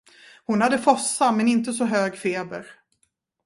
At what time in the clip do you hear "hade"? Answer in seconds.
0.61-0.79